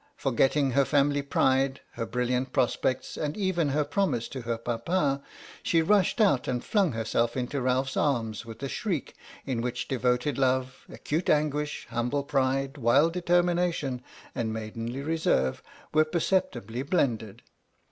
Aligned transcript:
Forgetting 0.17 0.71
her 0.71 0.83
family 0.83 1.21
pride, 1.21 1.79
her 1.91 2.07
brilliant 2.07 2.51
prospects, 2.51 3.17
and 3.17 3.37
even 3.37 3.69
her 3.69 3.83
promise 3.83 4.27
to 4.29 4.41
her 4.41 4.57
papa, 4.57 5.21
she 5.61 5.83
rushed 5.83 6.19
out 6.19 6.47
and 6.47 6.63
flung 6.63 6.93
herself 6.93 7.37
into 7.37 7.61
Ralph's 7.61 7.95
arms 7.95 8.43
with 8.43 8.63
a 8.63 8.67
shriek 8.67 9.13
in 9.45 9.61
which 9.61 9.87
devoted 9.87 10.39
love, 10.39 10.85
acute 10.89 11.29
anguish, 11.29 11.85
hum 11.91 12.09
bled 12.09 12.27
pride, 12.29 12.79
wild 12.79 13.13
determination, 13.13 14.01
and 14.33 14.51
maidenly 14.51 15.03
reserve 15.03 15.61
were 15.93 16.03
perceptibly 16.05 16.81
blended. 16.81 17.43